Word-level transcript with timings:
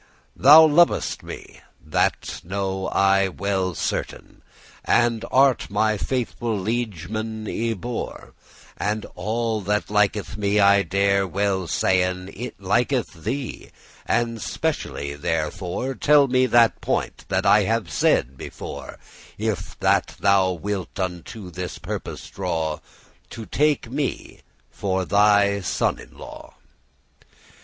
"Thou 0.35 0.65
lovest 0.65 1.21
me, 1.21 1.61
that 1.79 2.41
know 2.43 2.87
I 2.87 3.27
well 3.27 3.75
certain, 3.75 4.41
And 4.83 5.23
art 5.31 5.69
my 5.69 5.95
faithful 5.97 6.57
liegeman 6.57 7.45
y 7.45 7.75
bore,* 7.75 8.19
*born 8.33 8.33
And 8.77 9.05
all 9.13 9.61
that 9.61 9.91
liketh 9.91 10.37
me, 10.37 10.59
I 10.59 10.81
dare 10.81 11.27
well 11.27 11.67
sayn 11.67 12.31
It 12.35 12.59
liketh 12.59 13.13
thee; 13.23 13.69
and 14.07 14.41
specially 14.41 15.13
therefore 15.15 15.93
Tell 15.93 16.27
me 16.27 16.47
that 16.47 16.81
point, 16.81 17.23
that 17.27 17.45
I 17.45 17.65
have 17.65 17.91
said 17.91 18.35
before,— 18.35 18.97
If 19.37 19.77
that 19.81 20.15
thou 20.19 20.49
wilt 20.51 20.99
unto 20.99 21.51
this 21.51 21.77
purpose 21.77 22.27
draw, 22.27 22.79
To 23.29 23.45
take 23.45 23.87
me 23.91 24.37
as 24.37 24.41
for 24.71 25.05
thy 25.05 25.59
son 25.61 25.99
in 25.99 26.17
law." 26.17 26.55